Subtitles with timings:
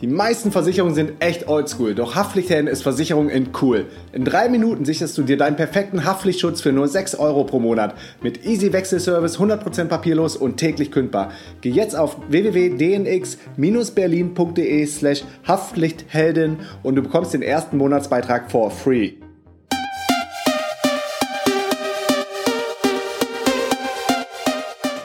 [0.00, 3.84] Die meisten Versicherungen sind echt oldschool, doch Haftpflichthelden ist Versicherung in cool.
[4.14, 7.94] In drei Minuten sicherst du dir deinen perfekten Haftpflichtschutz für nur 6 Euro pro Monat.
[8.22, 11.32] Mit Easy Wechselservice, 100% papierlos und täglich kündbar.
[11.60, 19.12] Geh jetzt auf www.dnx-berlin.de slash Haftpflichthelden und du bekommst den ersten Monatsbeitrag for free.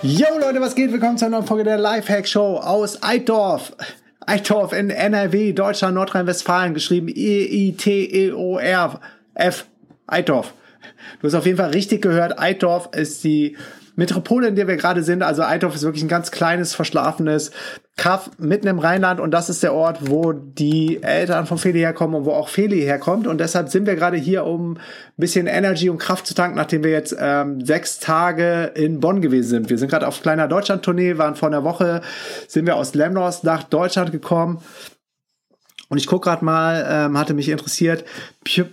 [0.02, 0.94] Yo Leute, was geht?
[0.94, 3.74] Willkommen zu einer neuen Folge der Lifehack Show aus Eitdorf.
[4.28, 8.96] Eitorf in NRW, Deutschland, Nordrhein-Westfalen, geschrieben E-I-T-E-O-R-F.
[10.08, 10.54] Eitorf.
[11.20, 12.40] Du hast auf jeden Fall richtig gehört.
[12.40, 13.58] Eitorf ist die
[13.96, 15.24] Metropole, in der wir gerade sind.
[15.24, 17.52] Also Eitorf ist wirklich ein ganz kleines, verschlafenes
[17.98, 22.16] Kaff mitten im Rheinland und das ist der Ort, wo die Eltern von Feli herkommen
[22.16, 23.26] und wo auch Feli herkommt.
[23.26, 24.80] Und deshalb sind wir gerade hier, um ein
[25.16, 29.50] bisschen Energy und Kraft zu tanken, nachdem wir jetzt ähm, sechs Tage in Bonn gewesen
[29.50, 29.70] sind.
[29.70, 32.02] Wir sind gerade auf kleiner Deutschland-Tournee, waren vor einer Woche,
[32.50, 34.60] sind wir aus Lemnos nach Deutschland gekommen.
[35.88, 38.04] Und ich gucke gerade mal, ähm, hatte mich interessiert,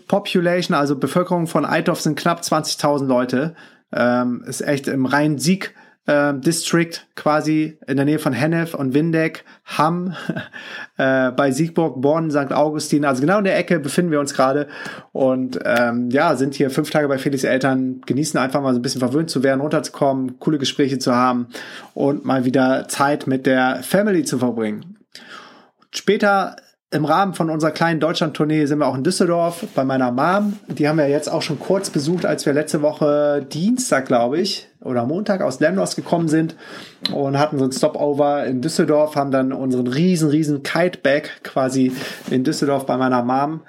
[0.08, 3.54] Population, also Bevölkerung von Eitorf sind knapp 20.000 Leute.
[3.92, 5.74] Ähm, ist echt im Rhein-Sieg
[6.06, 10.14] äh, District quasi in der Nähe von Hennef und Windeck, Hamm,
[10.96, 12.52] äh, bei Siegburg, Bonn, St.
[12.52, 13.04] Augustin.
[13.04, 14.68] Also genau in der Ecke befinden wir uns gerade
[15.12, 18.82] und ähm, ja, sind hier fünf Tage bei Felix Eltern, genießen einfach mal so ein
[18.82, 21.48] bisschen verwöhnt zu werden, runterzukommen, coole Gespräche zu haben
[21.94, 24.96] und mal wieder Zeit mit der Family zu verbringen.
[25.94, 26.56] Später
[26.92, 30.58] im Rahmen von unserer kleinen Deutschland-Tournee sind wir auch in Düsseldorf bei meiner Mom.
[30.68, 34.68] Die haben wir jetzt auch schon kurz besucht, als wir letzte Woche Dienstag, glaube ich,
[34.82, 36.54] oder Montag aus Lemnos gekommen sind
[37.12, 41.92] und hatten so ein Stopover in Düsseldorf, haben dann unseren riesen, riesen Kiteback quasi
[42.30, 43.62] in Düsseldorf bei meiner Mom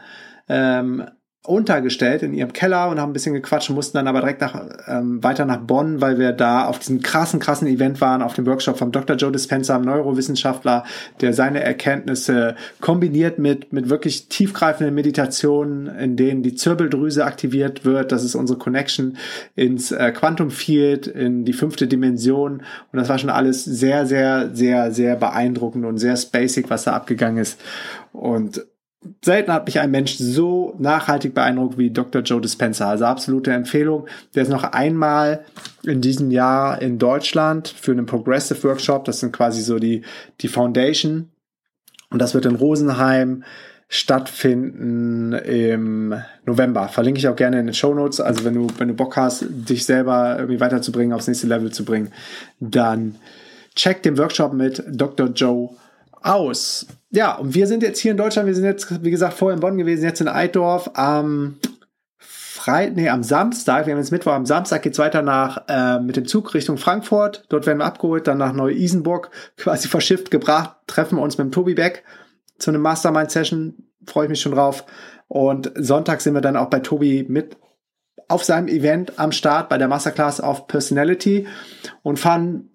[0.49, 1.05] ähm,
[1.45, 4.63] untergestellt in ihrem Keller und haben ein bisschen gequatscht und mussten dann aber direkt nach,
[4.87, 8.45] ähm, weiter nach Bonn, weil wir da auf diesem krassen, krassen Event waren, auf dem
[8.45, 9.17] Workshop vom Dr.
[9.17, 10.85] Joe Dispenza, einem Neurowissenschaftler,
[11.19, 18.13] der seine Erkenntnisse kombiniert mit, mit wirklich tiefgreifenden Meditationen, in denen die Zirbeldrüse aktiviert wird.
[18.13, 19.17] Das ist unsere Connection
[19.55, 22.63] ins äh, Quantum Field, in die fünfte Dimension.
[22.93, 26.93] Und das war schon alles sehr, sehr, sehr, sehr beeindruckend und sehr spacig, was da
[26.93, 27.59] abgegangen ist.
[28.13, 28.63] Und
[29.23, 32.21] selten hat mich ein Mensch so nachhaltig beeindruckt wie Dr.
[32.21, 32.89] Joe Dispenza.
[32.89, 34.07] Also absolute Empfehlung.
[34.35, 35.45] Der ist noch einmal
[35.83, 39.05] in diesem Jahr in Deutschland für einen Progressive Workshop.
[39.05, 40.03] Das sind quasi so die,
[40.41, 41.29] die Foundation.
[42.09, 43.43] Und das wird in Rosenheim
[43.89, 46.15] stattfinden im
[46.45, 46.87] November.
[46.87, 48.19] Verlinke ich auch gerne in den Show Notes.
[48.19, 51.85] Also wenn du, wenn du Bock hast, dich selber irgendwie weiterzubringen, aufs nächste Level zu
[51.85, 52.11] bringen,
[52.59, 53.15] dann
[53.75, 55.27] check den Workshop mit Dr.
[55.27, 55.69] Joe
[56.23, 56.87] aus.
[57.11, 58.47] Ja, und wir sind jetzt hier in Deutschland.
[58.47, 61.57] Wir sind jetzt, wie gesagt, vorher in Bonn gewesen, jetzt in Eitdorf am
[62.17, 63.85] Freitag, nee, am Samstag.
[63.85, 64.31] Wir haben jetzt Mittwoch.
[64.31, 67.45] Am Samstag geht's weiter nach äh, mit dem Zug Richtung Frankfurt.
[67.49, 70.77] Dort werden wir abgeholt, dann nach Neu-Isenburg quasi verschifft gebracht.
[70.87, 72.03] Treffen uns mit dem Tobi Beck
[72.57, 73.75] zu einem Mastermind-Session.
[74.07, 74.85] Freue ich mich schon drauf.
[75.27, 77.57] Und Sonntag sind wir dann auch bei Tobi mit
[78.29, 81.47] auf seinem Event am Start bei der Masterclass of Personality
[82.01, 82.69] und fahren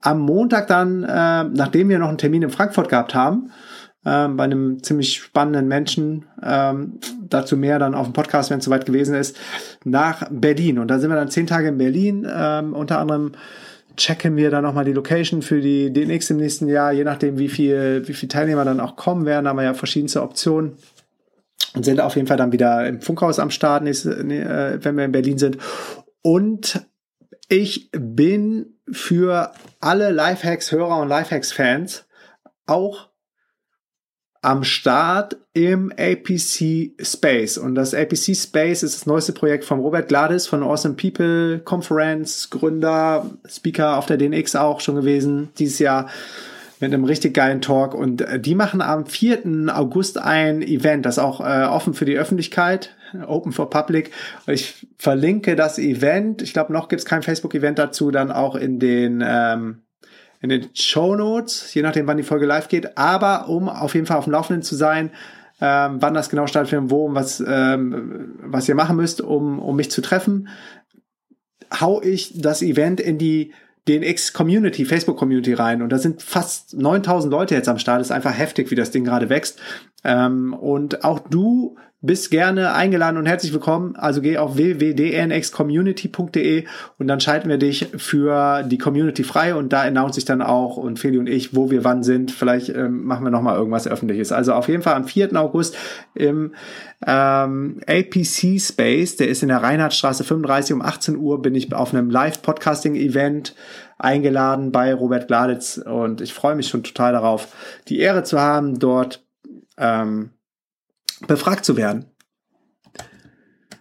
[0.00, 3.50] am Montag dann, äh, nachdem wir noch einen Termin in Frankfurt gehabt haben,
[4.04, 6.98] äh, bei einem ziemlich spannenden Menschen, ähm,
[7.28, 9.36] dazu mehr dann auf dem Podcast, wenn es soweit gewesen ist,
[9.84, 10.78] nach Berlin.
[10.78, 13.32] Und da sind wir dann zehn Tage in Berlin, ähm, unter anderem
[13.96, 17.48] checken wir dann nochmal die Location für die DNX im nächsten Jahr, je nachdem, wie
[17.48, 20.76] viel, wie viel Teilnehmer dann auch kommen werden, haben wir ja verschiedenste Optionen
[21.74, 25.12] und sind auf jeden Fall dann wieder im Funkhaus am Start, äh, wenn wir in
[25.12, 25.58] Berlin sind.
[26.22, 26.86] Und
[27.48, 32.04] ich bin für alle Lifehacks-Hörer und Lifehacks-Fans
[32.66, 33.08] auch
[34.40, 37.58] am Start im APC Space.
[37.58, 42.48] Und das APC Space ist das neueste Projekt von Robert Gladys von Awesome People Conference,
[42.50, 46.08] Gründer, Speaker auf der DNX auch schon gewesen dieses Jahr
[46.80, 47.94] mit einem richtig geilen Talk.
[47.94, 49.68] Und äh, die machen am 4.
[49.74, 52.96] August ein Event, das auch äh, offen für die Öffentlichkeit,
[53.26, 54.10] Open for Public.
[54.46, 56.42] Ich verlinke das Event.
[56.42, 59.82] Ich glaube, noch gibt es kein Facebook-Event dazu, dann auch in den ähm,
[60.40, 62.96] in den Show Notes, je nachdem, wann die Folge live geht.
[62.96, 65.10] Aber um auf jeden Fall auf dem Laufenden zu sein,
[65.60, 69.74] ähm, wann das genau stattfindet, wo und was, ähm, was ihr machen müsst, um, um
[69.74, 70.48] mich zu treffen,
[71.80, 73.52] hau ich das Event in die
[73.86, 78.00] DNX Community, Facebook Community rein und da sind fast 9000 Leute jetzt am Start.
[78.00, 79.60] Das ist einfach heftig, wie das Ding gerade wächst.
[80.04, 83.96] Ähm, und auch du bist gerne eingeladen und herzlich willkommen.
[83.96, 86.64] Also geh auf www.dnxcommunity.de
[86.96, 90.76] und dann schalten wir dich für die Community frei und da announce ich dann auch
[90.76, 92.30] und Feli und ich, wo wir wann sind.
[92.30, 94.30] Vielleicht ähm, machen wir nochmal irgendwas öffentliches.
[94.30, 95.34] Also auf jeden Fall am 4.
[95.34, 95.76] August
[96.14, 96.54] im
[97.04, 101.92] ähm, APC Space, der ist in der Reinhardtstraße 35 um 18 Uhr, bin ich auf
[101.92, 103.56] einem Live-Podcasting-Event
[103.98, 107.48] eingeladen bei Robert Gladitz und ich freue mich schon total darauf,
[107.88, 109.24] die Ehre zu haben, dort
[109.76, 110.30] ähm,
[111.26, 112.06] befragt zu werden.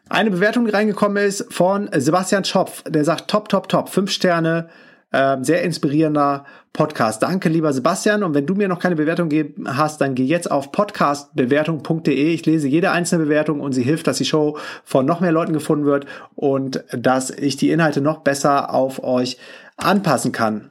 [0.10, 4.70] Eine Bewertung, die reingekommen ist von Sebastian Schopf, der sagt top, top, top, fünf Sterne,
[5.12, 7.24] äh, sehr inspirierender Podcast.
[7.24, 8.24] Danke, lieber Sebastian.
[8.24, 12.34] Und wenn du mir noch keine Bewertung gegeben hast, dann geh jetzt auf podcastbewertung.de.
[12.34, 15.54] Ich lese jede einzelne Bewertung und sie hilft, dass die Show von noch mehr Leuten
[15.54, 16.06] gefunden wird
[16.36, 19.38] und dass ich die Inhalte noch besser auf euch
[19.76, 20.70] anpassen kann.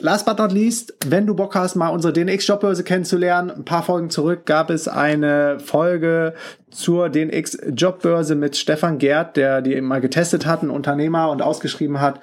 [0.00, 4.10] Last but not least, wenn du Bock hast, mal unsere DNX-Jobbörse kennenzulernen, ein paar Folgen
[4.10, 6.34] zurück gab es eine Folge
[6.70, 12.20] zur DNX-Jobbörse mit Stefan Gerd, der die mal getestet hat, ein Unternehmer und ausgeschrieben hat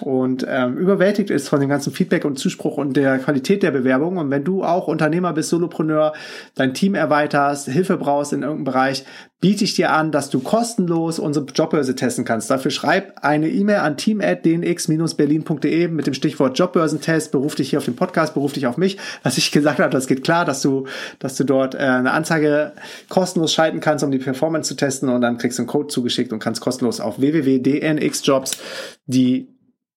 [0.00, 4.16] und ähm, überwältigt ist von dem ganzen Feedback und Zuspruch und der Qualität der Bewerbung.
[4.16, 6.14] Und wenn du auch Unternehmer bist, Solopreneur,
[6.54, 9.04] dein Team erweiterst, Hilfe brauchst in irgendeinem Bereich,
[9.40, 12.50] biete ich dir an, dass du kostenlos unsere Jobbörse testen kannst.
[12.50, 17.96] Dafür schreib eine E-Mail an team@dnx-berlin.de mit dem Stichwort Jobbörsentest, beruf dich hier auf den
[17.96, 18.98] Podcast, beruf dich auf mich.
[19.24, 20.86] Was ich gesagt habe, das geht klar, dass du,
[21.18, 22.72] dass du dort äh, eine Anzeige
[23.08, 26.32] kostenlos schalten kannst, um die Performance zu testen und dann kriegst du einen Code zugeschickt
[26.32, 28.58] und kannst kostenlos auf www.dnxjobs
[29.06, 29.48] die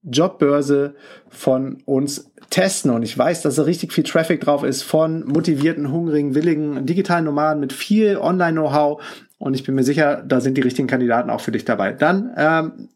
[0.04, 0.96] Jobbörse
[1.30, 2.92] von uns testen.
[2.92, 7.26] Und ich weiß, dass da richtig viel Traffic drauf ist von motivierten, hungrigen, willigen digitalen
[7.26, 9.02] Nomaden mit viel Online-Know-how.
[9.38, 11.94] Und ich bin mir sicher, da sind die richtigen Kandidaten auch für dich dabei.
[11.94, 12.90] Dann ähm,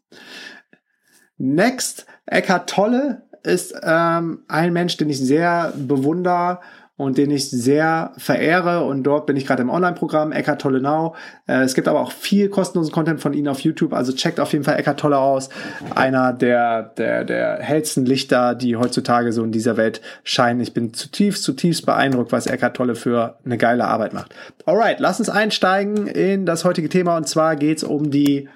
[1.38, 6.58] next, Eckhart Tolle ist ähm, ein Mensch, den ich sehr bewundere
[6.96, 8.84] und den ich sehr verehre.
[8.84, 11.14] Und dort bin ich gerade im Online-Programm Eckart Tolle Now.
[11.46, 13.92] Äh, es gibt aber auch viel kostenlosen Content von ihnen auf YouTube.
[13.92, 15.50] Also checkt auf jeden Fall Eckart Tolle aus.
[15.94, 20.60] Einer der, der, der hellsten Lichter, die heutzutage so in dieser Welt scheinen.
[20.60, 24.34] Ich bin zutiefst, zutiefst beeindruckt, was Eckart Tolle für eine geile Arbeit macht.
[24.64, 27.16] Alright, lass uns einsteigen in das heutige Thema.
[27.18, 28.48] Und zwar geht's um die,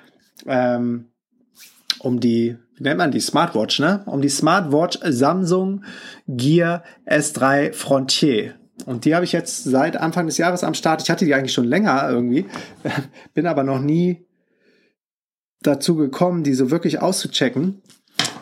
[0.46, 1.10] ähm,
[1.98, 4.02] um die wie nennt man die Smartwatch, ne?
[4.06, 5.84] Um die Smartwatch Samsung
[6.26, 8.54] Gear S3 Frontier.
[8.86, 11.02] Und die habe ich jetzt seit Anfang des Jahres am Start.
[11.02, 12.46] Ich hatte die eigentlich schon länger irgendwie,
[13.34, 14.24] bin aber noch nie
[15.60, 17.82] dazu gekommen, die so wirklich auszuchecken.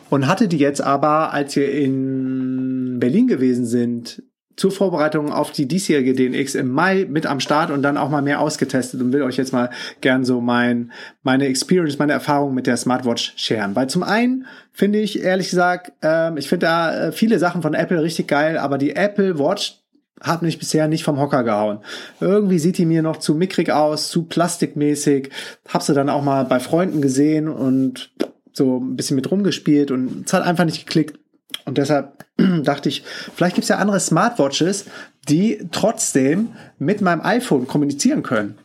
[0.08, 4.22] Und hatte die jetzt aber, als wir in Berlin gewesen sind,
[4.58, 8.22] zur Vorbereitung auf die diesjährige DNX im Mai mit am Start und dann auch mal
[8.22, 9.70] mehr ausgetestet und will euch jetzt mal
[10.00, 10.90] gern so mein,
[11.22, 13.76] meine Experience, meine Erfahrung mit der Smartwatch sharen.
[13.76, 17.74] Weil zum einen finde ich, ehrlich gesagt, ähm, ich finde da äh, viele Sachen von
[17.74, 19.80] Apple richtig geil, aber die Apple Watch
[20.20, 21.78] hat mich bisher nicht vom Hocker gehauen.
[22.20, 25.30] Irgendwie sieht die mir noch zu mickrig aus, zu plastikmäßig.
[25.68, 28.10] Hab sie dann auch mal bei Freunden gesehen und
[28.52, 31.20] so ein bisschen mit rumgespielt und es hat einfach nicht geklickt.
[31.64, 32.24] Und deshalb
[32.62, 34.86] dachte ich, vielleicht gibt es ja andere Smartwatches,
[35.28, 38.58] die trotzdem mit meinem iPhone kommunizieren können.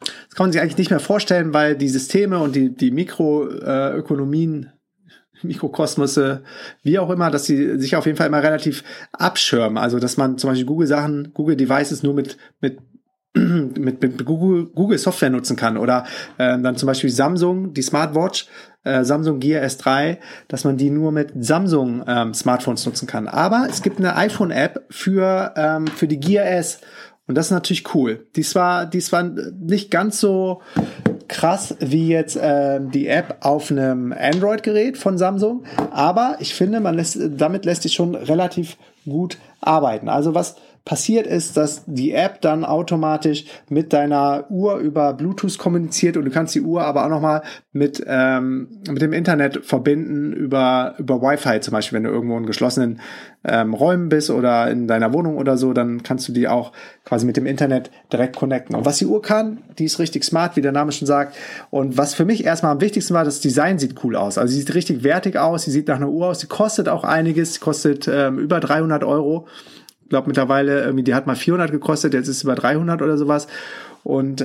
[0.00, 4.70] Das kann man sich eigentlich nicht mehr vorstellen, weil die Systeme und die, die Mikroökonomien,
[5.42, 6.42] Mikrokosmose,
[6.82, 9.78] wie auch immer, dass sie sich auf jeden Fall immer relativ abschirmen.
[9.78, 12.78] Also, dass man zum Beispiel Google-Sachen, Google-Devices nur mit, mit
[13.78, 16.04] mit, mit Google, Google Software nutzen kann oder
[16.38, 18.48] äh, dann zum Beispiel Samsung, die Smartwatch,
[18.84, 20.18] äh, Samsung Gear S3,
[20.48, 23.28] dass man die nur mit Samsung ähm, Smartphones nutzen kann.
[23.28, 26.80] Aber es gibt eine iPhone-App für, ähm, für die Gear S
[27.26, 28.26] und das ist natürlich cool.
[28.36, 30.62] Die war, die war nicht ganz so
[31.28, 36.94] krass wie jetzt äh, die App auf einem Android-Gerät von Samsung, aber ich finde, man
[36.94, 40.08] lässt, damit lässt sich schon relativ gut arbeiten.
[40.08, 40.56] Also was
[40.86, 46.30] passiert ist, dass die App dann automatisch mit deiner Uhr über Bluetooth kommuniziert und du
[46.30, 51.58] kannst die Uhr aber auch nochmal mit, ähm, mit dem Internet verbinden über, über Wi-Fi
[51.58, 53.00] zum Beispiel, wenn du irgendwo in geschlossenen
[53.42, 56.70] ähm, Räumen bist oder in deiner Wohnung oder so, dann kannst du die auch
[57.04, 58.76] quasi mit dem Internet direkt connecten.
[58.76, 61.36] Und was die Uhr kann, die ist richtig smart, wie der Name schon sagt.
[61.70, 64.38] Und was für mich erstmal am wichtigsten war, das Design sieht cool aus.
[64.38, 67.02] Also sie sieht richtig wertig aus, sie sieht nach einer Uhr aus, sie kostet auch
[67.02, 69.48] einiges, sie kostet ähm, über 300 Euro
[70.08, 73.46] glaube mittlerweile, die hat mal 400 gekostet, jetzt ist es über 300 oder sowas.
[74.02, 74.42] Und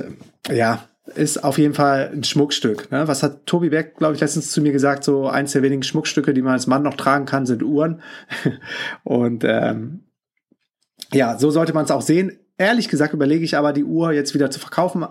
[0.48, 2.90] äh, ja, ist auf jeden Fall ein Schmuckstück.
[2.90, 3.08] Ne?
[3.08, 5.04] Was hat Tobi Beck, glaube ich, letztens zu mir gesagt?
[5.04, 8.02] So eins der wenigen Schmuckstücke, die man als Mann noch tragen kann, sind Uhren.
[9.04, 10.04] Und ähm,
[11.12, 12.38] ja, so sollte man es auch sehen.
[12.58, 15.04] Ehrlich gesagt überlege ich aber, die Uhr jetzt wieder zu verkaufen,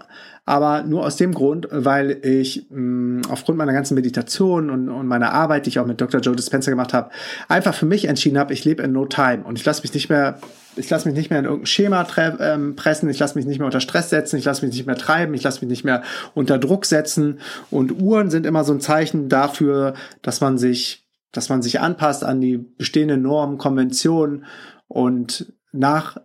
[0.45, 5.07] aber nur aus dem Grund, weil ich mh, mm, aufgrund meiner ganzen Meditation und, und
[5.07, 6.21] meiner Arbeit, die ich auch mit Dr.
[6.21, 7.12] Joe Dispenza gemacht habe,
[7.48, 10.10] einfach für mich entschieden habe, ich lebe in No Time und ich lasse mich nicht
[10.10, 10.39] mehr
[10.75, 13.65] ich lasse mich nicht mehr in irgendein Schema ähm, pressen, ich lasse mich nicht mehr
[13.65, 16.01] unter Stress setzen, ich lasse mich nicht mehr treiben, ich lasse mich nicht mehr
[16.33, 17.39] unter Druck setzen.
[17.69, 22.24] Und Uhren sind immer so ein Zeichen dafür, dass man sich, dass man sich anpasst
[22.24, 24.45] an die bestehenden Normen, Konventionen
[24.88, 26.17] und nach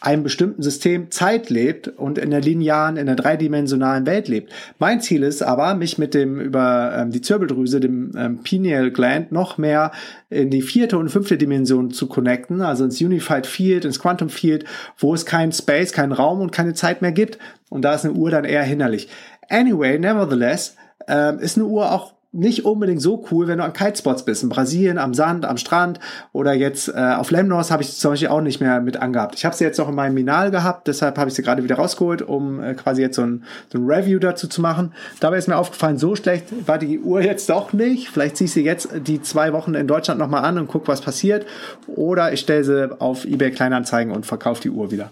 [0.00, 4.52] einem bestimmten System Zeit lebt und in der linearen, in der dreidimensionalen Welt lebt.
[4.78, 9.32] Mein Ziel ist aber, mich mit dem über ähm, die Zirbeldrüse, dem ähm, Pineal Gland,
[9.32, 9.92] noch mehr
[10.28, 14.64] in die vierte und fünfte Dimension zu connecten, also ins Unified Field, ins Quantum Field,
[14.98, 17.38] wo es keinen Space, keinen Raum und keine Zeit mehr gibt.
[17.70, 19.08] Und da ist eine Uhr dann eher hinderlich.
[19.48, 20.76] Anyway, nevertheless,
[21.08, 24.42] ähm, ist eine Uhr auch nicht unbedingt so cool, wenn du an Kitespots bist.
[24.42, 26.00] In Brasilien, am Sand, am Strand
[26.32, 29.36] oder jetzt äh, auf Lemnos habe ich zum Beispiel auch nicht mehr mit angehabt.
[29.36, 31.76] Ich habe sie jetzt noch in meinem Minal gehabt, deshalb habe ich sie gerade wieder
[31.76, 34.92] rausgeholt, um äh, quasi jetzt so ein, so ein Review dazu zu machen.
[35.20, 38.08] Dabei ist mir aufgefallen, so schlecht war die Uhr jetzt doch nicht.
[38.08, 41.00] Vielleicht ziehe ich sie jetzt die zwei Wochen in Deutschland nochmal an und guck, was
[41.00, 41.46] passiert.
[41.86, 45.10] Oder ich stelle sie auf eBay Kleinanzeigen und verkaufe die Uhr wieder.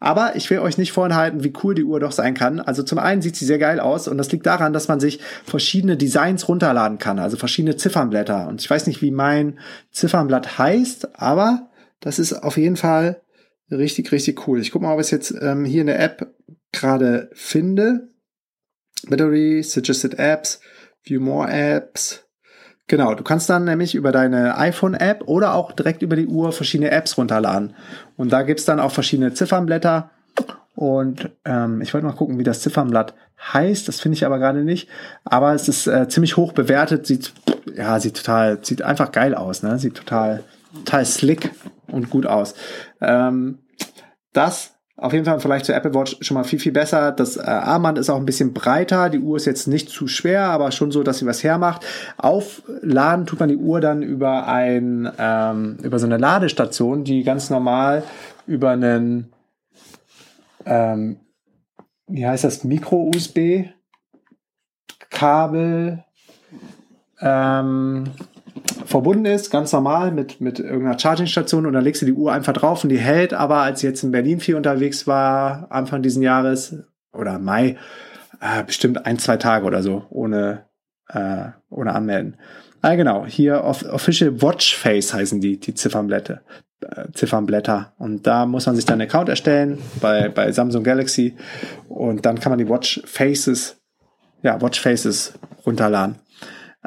[0.00, 2.60] Aber ich will euch nicht vorenthalten, wie cool die Uhr doch sein kann.
[2.60, 5.20] Also zum einen sieht sie sehr geil aus und das liegt daran, dass man sich
[5.44, 8.48] verschiedene Designs runterladen kann, also verschiedene Ziffernblätter.
[8.48, 9.58] Und ich weiß nicht, wie mein
[9.90, 13.20] Ziffernblatt heißt, aber das ist auf jeden Fall
[13.70, 14.60] richtig, richtig cool.
[14.60, 16.34] Ich gucke mal, ob ich es jetzt ähm, hier in der App
[16.72, 18.08] gerade finde.
[19.08, 20.60] Battery, Suggested Apps,
[21.02, 22.23] View More Apps,
[22.86, 26.90] Genau, du kannst dann nämlich über deine iPhone-App oder auch direkt über die Uhr verschiedene
[26.90, 27.74] Apps runterladen.
[28.16, 30.10] Und da gibt's dann auch verschiedene Ziffernblätter.
[30.74, 33.88] Und ähm, ich wollte mal gucken, wie das Ziffernblatt heißt.
[33.88, 34.88] Das finde ich aber gerade nicht.
[35.24, 37.06] Aber es ist äh, ziemlich hoch bewertet.
[37.06, 37.32] Sieht,
[37.74, 39.62] ja, sieht total, sieht einfach geil aus.
[39.62, 39.78] Ne?
[39.78, 40.44] Sieht total,
[40.84, 41.52] total slick
[41.86, 42.54] und gut aus.
[43.00, 43.60] Ähm,
[44.34, 47.10] das auf jeden Fall vielleicht zur Apple Watch schon mal viel, viel besser.
[47.10, 49.10] Das äh, Armband ist auch ein bisschen breiter.
[49.10, 51.84] Die Uhr ist jetzt nicht zu schwer, aber schon so, dass sie was hermacht.
[52.16, 57.50] Aufladen tut man die Uhr dann über ein, ähm, über so eine Ladestation, die ganz
[57.50, 58.04] normal
[58.46, 59.32] über einen,
[60.64, 61.18] ähm,
[62.06, 63.70] wie heißt das, Micro-USB
[65.10, 66.04] Kabel,
[67.20, 68.10] ähm,
[68.84, 72.52] verbunden ist, ganz normal mit, mit irgendeiner Chargingstation und dann legst du die Uhr einfach
[72.52, 76.22] drauf und die hält, aber als ich jetzt in Berlin viel unterwegs war, Anfang diesen
[76.22, 76.76] Jahres
[77.12, 77.76] oder Mai,
[78.40, 80.64] äh, bestimmt ein, zwei Tage oder so, ohne,
[81.08, 82.36] äh, ohne Anmelden.
[82.82, 86.42] Ah, genau, hier Official Watch Face heißen die, die Ziffernblätter.
[86.82, 87.94] Äh, Ziffernblätter.
[87.98, 91.34] Und da muss man sich dann einen Account erstellen bei, bei Samsung Galaxy
[91.88, 93.80] und dann kann man die Watch Faces,
[94.42, 95.32] ja, Watch Faces
[95.64, 96.16] runterladen.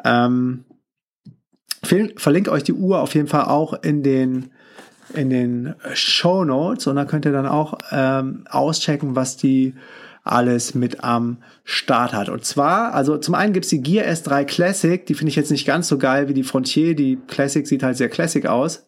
[0.04, 0.64] Ähm,
[2.16, 4.50] verlinke euch die Uhr auf jeden Fall auch in den
[5.14, 9.74] in den Show Notes und da könnt ihr dann auch ähm, auschecken, was die
[10.22, 12.28] alles mit am Start hat.
[12.28, 15.66] Und zwar, also zum einen gibt's die Gear S3 Classic, die finde ich jetzt nicht
[15.66, 16.94] ganz so geil wie die Frontier.
[16.94, 18.86] Die Classic sieht halt sehr Classic aus.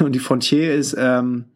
[0.00, 1.46] Und die Frontier ist, ähm,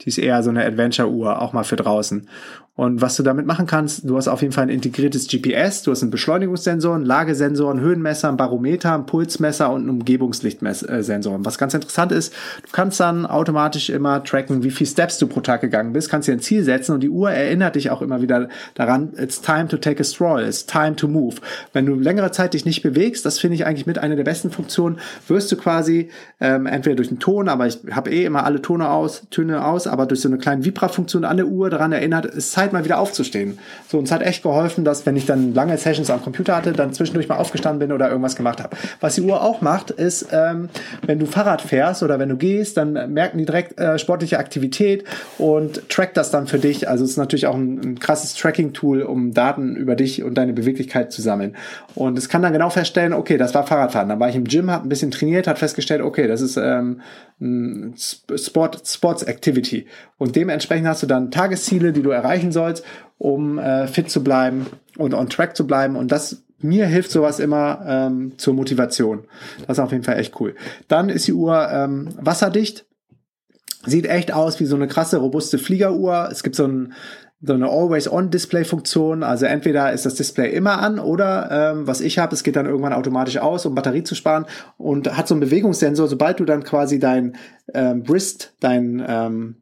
[0.00, 2.28] die ist eher so eine Adventure-Uhr, auch mal für draußen.
[2.74, 5.90] Und was du damit machen kannst, du hast auf jeden Fall ein integriertes GPS, du
[5.90, 11.44] hast einen Beschleunigungssensor, einen Lagesensor, einen Höhenmesser, einen Barometer, einen Pulsmesser und einen Umgebungslichtsensor.
[11.44, 15.40] Was ganz interessant ist, du kannst dann automatisch immer tracken, wie viel Steps du pro
[15.40, 18.22] Tag gegangen bist, kannst dir ein Ziel setzen und die Uhr erinnert dich auch immer
[18.22, 21.36] wieder daran, it's time to take a stroll, it's time to move.
[21.74, 24.50] Wenn du längere Zeit dich nicht bewegst, das finde ich eigentlich mit einer der besten
[24.50, 24.98] Funktionen,
[25.28, 26.08] wirst du quasi
[26.40, 29.86] ähm, entweder durch einen Ton, aber ich habe eh immer alle Tone aus, Töne aus,
[29.86, 32.98] aber durch so eine kleine Vibra-Funktion an der Uhr daran erinnert, es Zeit, mal wieder
[32.98, 33.58] aufzustehen.
[33.88, 36.92] So, uns hat echt geholfen, dass wenn ich dann lange Sessions am Computer hatte, dann
[36.92, 38.76] zwischendurch mal aufgestanden bin oder irgendwas gemacht habe.
[39.00, 40.68] Was die Uhr auch macht, ist, ähm,
[41.04, 45.04] wenn du Fahrrad fährst oder wenn du gehst, dann merken die direkt äh, sportliche Aktivität
[45.38, 46.88] und trackt das dann für dich.
[46.88, 50.52] Also es ist natürlich auch ein, ein krasses Tracking-Tool, um Daten über dich und deine
[50.52, 51.56] Beweglichkeit zu sammeln.
[51.94, 54.08] Und es kann dann genau feststellen, okay, das war Fahrradfahren.
[54.08, 57.00] Dann war ich im Gym, habe ein bisschen trainiert, hat festgestellt, okay, das ist ähm,
[58.36, 59.86] Sport, Sports Activity.
[60.18, 62.84] Und dementsprechend hast du dann Tagesziele, die du erreichen sollst,
[63.18, 64.66] um äh, fit zu bleiben
[64.98, 65.96] und on track zu bleiben.
[65.96, 69.24] Und das mir hilft sowas immer ähm, zur Motivation.
[69.66, 70.54] Das ist auf jeden Fall echt cool.
[70.88, 72.86] Dann ist die Uhr ähm, wasserdicht.
[73.84, 76.28] Sieht echt aus wie so eine krasse, robuste Fliegeruhr.
[76.30, 76.94] Es gibt so ein
[77.44, 79.24] so eine Always-On-Display-Funktion.
[79.24, 82.66] Also entweder ist das Display immer an oder ähm, was ich habe, es geht dann
[82.66, 84.46] irgendwann automatisch aus, um Batterie zu sparen
[84.78, 86.06] und hat so einen Bewegungssensor.
[86.06, 87.36] Sobald du dann quasi dein
[87.74, 89.56] ähm, Wrist, dein ähm,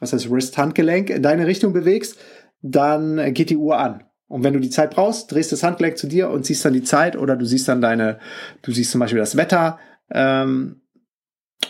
[0.00, 2.18] was heißt Wrist-Handgelenk in deine Richtung bewegst,
[2.62, 4.04] dann geht die Uhr an.
[4.28, 6.82] Und wenn du die Zeit brauchst, drehst das Handgelenk zu dir und siehst dann die
[6.82, 8.18] Zeit oder du siehst dann deine,
[8.62, 9.78] du siehst zum Beispiel das Wetter,
[10.10, 10.82] ähm,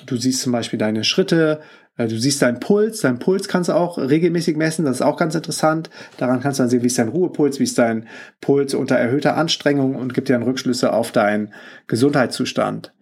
[0.07, 1.61] du siehst zum Beispiel deine Schritte,
[1.99, 5.17] Äh, du siehst deinen Puls, deinen Puls kannst du auch regelmäßig messen, das ist auch
[5.17, 5.89] ganz interessant.
[6.19, 8.07] Daran kannst du dann sehen, wie ist dein Ruhepuls, wie ist dein
[8.41, 11.55] Puls unter erhöhter Anstrengung und gibt dir dann Rückschlüsse auf deinen
[11.87, 12.93] Gesundheitszustand.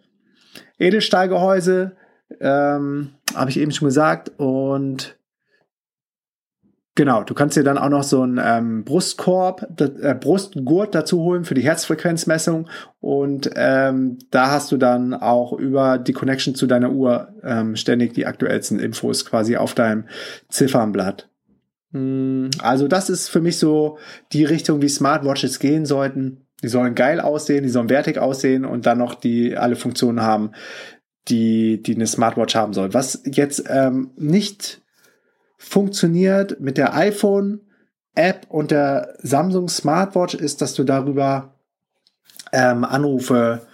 [0.78, 1.96] Edelstahlgehäuse,
[2.40, 5.16] ähm, habe ich eben schon gesagt, und
[6.96, 11.44] Genau, du kannst dir dann auch noch so einen ähm, Brustkorb, äh, Brustgurt dazu holen
[11.44, 12.68] für die Herzfrequenzmessung
[13.00, 18.14] und ähm, da hast du dann auch über die Connection zu deiner Uhr ähm, ständig
[18.14, 20.04] die aktuellsten Infos quasi auf deinem
[20.48, 21.28] Ziffernblatt.
[21.90, 23.98] Mm, also das ist für mich so
[24.32, 26.46] die Richtung, wie Smartwatches gehen sollten.
[26.62, 30.52] Die sollen geil aussehen, die sollen wertig aussehen und dann noch die alle Funktionen haben,
[31.28, 32.94] die die eine Smartwatch haben soll.
[32.94, 34.82] Was jetzt ähm, nicht
[35.56, 37.60] funktioniert mit der iPhone
[38.14, 41.54] App und der Samsung Smartwatch ist, dass du darüber
[42.52, 43.66] ähm, Anrufe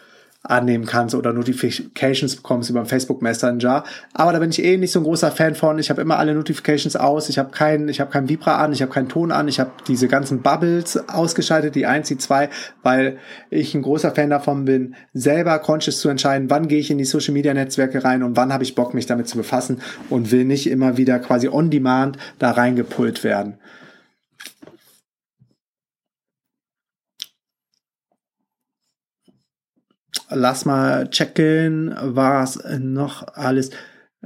[0.43, 3.85] annehmen kannst oder Notifications bekommst über Facebook Messenger.
[4.15, 5.79] Aber da bin ich eh nicht so ein großer Fan von.
[5.79, 7.29] Ich habe immer alle Notifications aus.
[7.29, 9.49] Ich habe keinen, ich habe keinen Vibra an, ich habe keinen Ton an.
[9.49, 12.49] Ich habe diese ganzen Bubbles ausgeschaltet, die eins, die zwei,
[12.83, 13.19] weil
[13.51, 17.05] ich ein großer Fan davon bin, selber conscious zu entscheiden, wann gehe ich in die
[17.05, 20.47] Social Media Netzwerke rein und wann habe ich Bock, mich damit zu befassen und will
[20.47, 23.59] nicht immer wieder quasi on demand da reingepult werden.
[30.31, 33.71] Lass mal checken, was noch alles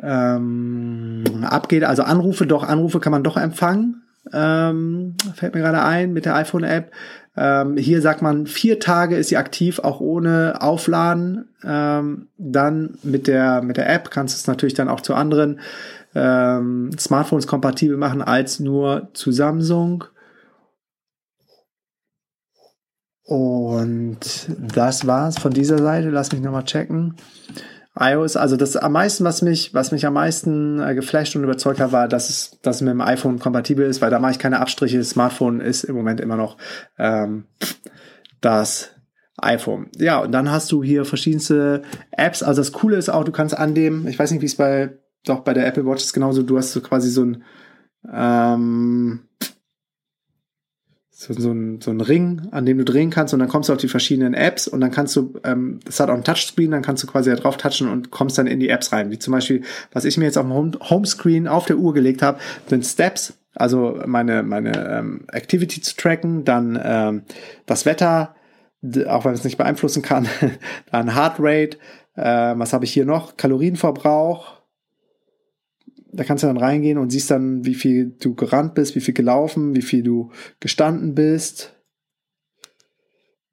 [0.02, 1.84] ähm, abgeht.
[1.84, 4.02] Also Anrufe, doch, Anrufe kann man doch empfangen.
[4.32, 6.90] Ähm, fällt mir gerade ein mit der iPhone-App.
[7.36, 11.48] Ähm, hier sagt man, vier Tage ist sie aktiv, auch ohne Aufladen.
[11.64, 15.60] Ähm, dann mit der, mit der App kannst du es natürlich dann auch zu anderen
[16.14, 20.04] ähm, Smartphones kompatibel machen als nur zu Samsung.
[23.24, 24.18] Und
[24.58, 26.10] das war's von dieser Seite.
[26.10, 27.16] Lass mich nochmal checken.
[27.98, 31.80] iOS, also das am meisten, was mich, was mich am meisten äh, geflasht und überzeugt
[31.80, 34.38] hat, war, dass es, dass es mit dem iPhone kompatibel ist, weil da mache ich
[34.38, 34.98] keine Abstriche.
[34.98, 36.58] Das Smartphone ist im Moment immer noch
[36.98, 37.44] ähm,
[38.40, 38.90] das
[39.38, 39.88] iPhone.
[39.96, 42.42] Ja, und dann hast du hier verschiedenste Apps.
[42.42, 44.98] Also das Coole ist auch, du kannst an dem, ich weiß nicht, wie es bei,
[45.24, 47.42] doch bei der Apple Watch ist genauso, du hast so quasi so ein
[48.12, 49.20] ähm,
[51.16, 53.72] so, so, ein, so ein Ring, an dem du drehen kannst und dann kommst du
[53.72, 56.82] auf die verschiedenen Apps und dann kannst du, ähm, das hat auch ein Touchscreen, dann
[56.82, 59.12] kannst du quasi da drauf touchen und kommst dann in die Apps rein.
[59.12, 62.40] Wie zum Beispiel, was ich mir jetzt auf dem Homescreen auf der Uhr gelegt habe,
[62.66, 67.22] sind Steps, also meine, meine ähm, Activity zu tracken, dann ähm,
[67.66, 68.34] das Wetter,
[69.06, 70.26] auch wenn es nicht beeinflussen kann,
[70.90, 71.78] dann Heartrate,
[72.16, 73.36] äh, was habe ich hier noch?
[73.36, 74.53] Kalorienverbrauch,
[76.14, 79.14] da kannst du dann reingehen und siehst dann, wie viel du gerannt bist, wie viel
[79.14, 81.74] gelaufen, wie viel du gestanden bist.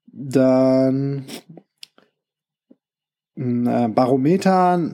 [0.06, 1.26] Dann
[3.38, 4.94] ein äh, Barometer,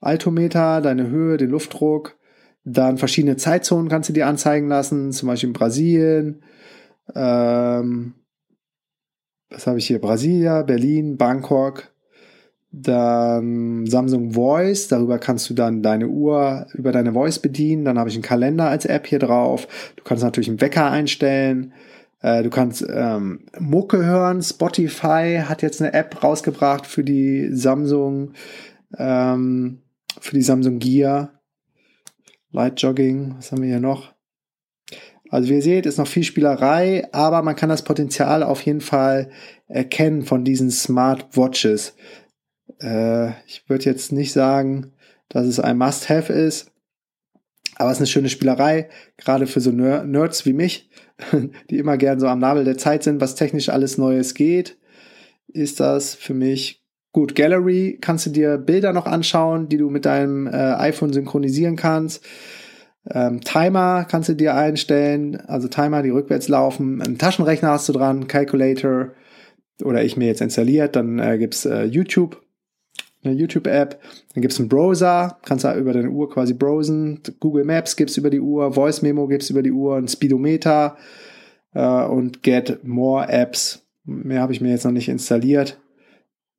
[0.00, 2.18] Altometer, deine Höhe, den Luftdruck.
[2.64, 6.42] Dann verschiedene Zeitzonen kannst du dir anzeigen lassen, zum Beispiel in Brasilien.
[7.14, 8.14] Ähm,
[9.48, 10.00] was habe ich hier?
[10.00, 11.92] Brasilia, Berlin, Bangkok,
[12.72, 17.84] dann Samsung Voice, darüber kannst du dann deine Uhr über deine Voice bedienen.
[17.84, 19.66] Dann habe ich einen Kalender als App hier drauf.
[19.96, 21.72] Du kannst natürlich einen Wecker einstellen.
[22.22, 24.40] Äh, du kannst ähm, Mucke hören.
[24.40, 28.34] Spotify hat jetzt eine App rausgebracht für die Samsung,
[28.96, 29.80] ähm,
[30.20, 31.40] für die Samsung Gear.
[32.52, 34.12] Light Jogging, was haben wir hier noch?
[35.30, 38.80] Also wie ihr seht, ist noch viel Spielerei, aber man kann das Potenzial auf jeden
[38.80, 39.30] Fall
[39.68, 41.94] erkennen von diesen Smart Watches.
[42.82, 44.92] Äh, ich würde jetzt nicht sagen,
[45.28, 46.72] dass es ein Must-Have ist,
[47.76, 50.90] aber es ist eine schöne Spielerei, gerade für so Nerds wie mich,
[51.70, 54.76] die immer gern so am Nabel der Zeit sind, was technisch alles Neues geht,
[55.48, 57.34] ist das für mich gut.
[57.34, 62.24] Gallery kannst du dir Bilder noch anschauen, die du mit deinem äh, iPhone synchronisieren kannst.
[63.10, 67.00] Ähm, Timer kannst du dir einstellen, also Timer, die rückwärts laufen.
[67.00, 69.12] Einen Taschenrechner hast du dran, Calculator
[69.82, 70.96] oder ich mir jetzt installiert.
[70.96, 72.42] Dann äh, gibt's äh, YouTube
[73.22, 74.00] eine YouTube-App.
[74.34, 77.20] Dann gibt es einen Browser, kannst du über deine Uhr quasi browsen.
[77.40, 80.96] Google Maps gibt's über die Uhr, Voice Memo gibt's über die Uhr, ein Speedometer
[81.74, 83.82] äh, und Get More Apps.
[84.04, 85.78] Mehr habe ich mir jetzt noch nicht installiert.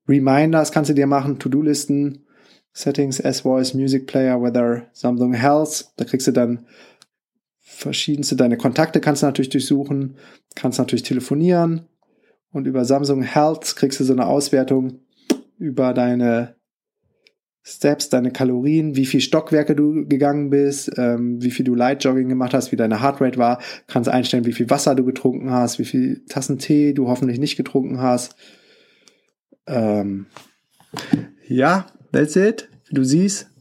[0.08, 2.26] Reminders kannst du dir machen, To-Do-Listen,
[2.74, 5.92] Settings, S-Voice, Music Player, Weather, Samsung Health.
[5.98, 6.66] Da kriegst du dann
[7.60, 10.16] verschiedenste, deine Kontakte kannst du natürlich durchsuchen,
[10.56, 11.88] kannst natürlich telefonieren
[12.52, 15.00] und über Samsung Health kriegst du so eine Auswertung,
[15.62, 16.56] über deine
[17.64, 22.28] Steps, deine Kalorien, wie viel Stockwerke du gegangen bist, ähm, wie viel du Light Jogging
[22.28, 25.86] gemacht hast, wie deine Heartrate war, kannst einstellen, wie viel Wasser du getrunken hast, wie
[25.86, 28.36] viel Tassen Tee du hoffentlich nicht getrunken hast.
[29.68, 30.26] Ähm,
[31.48, 32.68] ja, that's it.
[32.90, 33.52] Wie du siehst,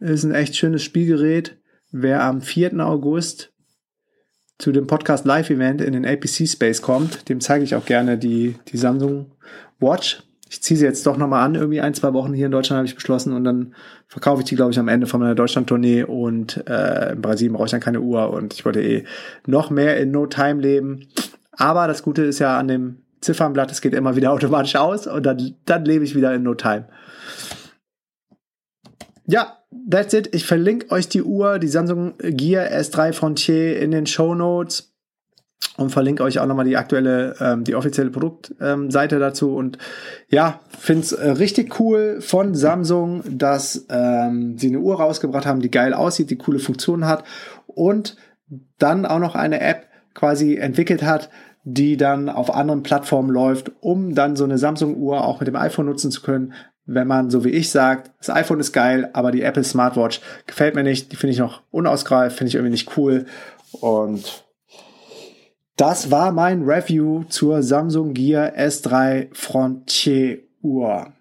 [0.00, 1.56] ist ein echt schönes Spielgerät.
[1.90, 2.78] Wer am 4.
[2.80, 3.54] August
[4.58, 8.18] zu dem Podcast Live Event in den APC Space kommt, dem zeige ich auch gerne
[8.18, 9.32] die, die Samsung
[9.80, 10.22] Watch.
[10.54, 12.86] Ich ziehe sie jetzt doch nochmal an, irgendwie ein, zwei Wochen hier in Deutschland habe
[12.86, 13.74] ich beschlossen und dann
[14.06, 17.64] verkaufe ich die, glaube ich, am Ende von meiner Deutschland-Tournee und äh, in Brasilien brauche
[17.64, 19.04] ich dann keine Uhr und ich wollte eh
[19.48, 21.08] noch mehr in No Time leben.
[21.50, 25.26] Aber das Gute ist ja an dem Ziffernblatt, es geht immer wieder automatisch aus und
[25.26, 26.86] dann, dann lebe ich wieder in No Time.
[29.26, 29.58] Ja,
[29.90, 30.32] that's it.
[30.36, 34.93] Ich verlinke euch die Uhr, die Samsung Gear S3 Frontier in den Show Notes
[35.76, 39.56] und verlinke euch auch nochmal die aktuelle, ähm, die offizielle Produktseite ähm, dazu.
[39.56, 39.78] Und
[40.28, 45.60] ja, finde es äh, richtig cool von Samsung, dass ähm, sie eine Uhr rausgebracht haben,
[45.60, 47.24] die geil aussieht, die coole Funktionen hat
[47.66, 48.16] und
[48.78, 51.28] dann auch noch eine App quasi entwickelt hat,
[51.64, 55.86] die dann auf anderen Plattformen läuft, um dann so eine Samsung-Uhr auch mit dem iPhone
[55.86, 56.52] nutzen zu können,
[56.86, 60.74] wenn man, so wie ich sagt, das iPhone ist geil, aber die Apple Smartwatch gefällt
[60.74, 63.24] mir nicht, die finde ich noch unausgereift, finde ich irgendwie nicht cool.
[63.80, 64.43] Und
[65.76, 71.12] das war mein Review zur Samsung Gear S3 Frontier Uhr.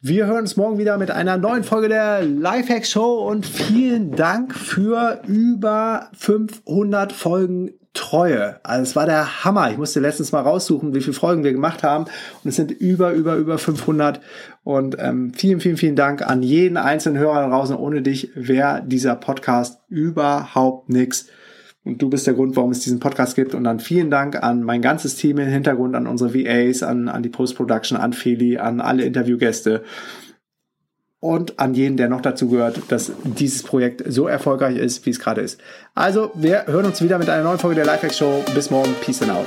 [0.00, 4.54] Wir hören uns morgen wieder mit einer neuen Folge der Lifehack Show und vielen Dank
[4.54, 8.60] für über 500 Folgen Treue.
[8.62, 9.72] Also es war der Hammer.
[9.72, 12.04] Ich musste letztens mal raussuchen, wie viele Folgen wir gemacht haben.
[12.04, 14.20] Und es sind über, über, über 500.
[14.62, 17.74] Und ähm, vielen, vielen, vielen Dank an jeden einzelnen Hörer da draußen.
[17.74, 21.26] Ohne dich wäre dieser Podcast überhaupt nichts.
[21.88, 23.54] Und du bist der Grund, warum es diesen Podcast gibt.
[23.54, 27.22] Und dann vielen Dank an mein ganzes Team im Hintergrund, an unsere VAs, an, an
[27.22, 29.82] die Post-Production, an Feli, an alle Interviewgäste
[31.20, 35.18] und an jeden, der noch dazu gehört, dass dieses Projekt so erfolgreich ist, wie es
[35.18, 35.58] gerade ist.
[35.94, 38.44] Also, wir hören uns wieder mit einer neuen Folge der Lifehack Show.
[38.54, 38.94] Bis morgen.
[39.00, 39.46] Peace and out.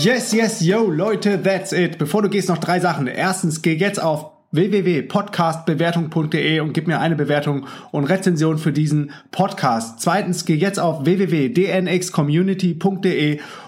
[0.00, 1.98] Yes, yes, yo, Leute, that's it.
[1.98, 3.06] Bevor du gehst, noch drei Sachen.
[3.06, 10.00] Erstens, geh jetzt auf www.podcastbewertung.de und gib mir eine Bewertung und Rezension für diesen Podcast.
[10.00, 13.40] Zweitens, geh jetzt auf www.dnxcommunity.de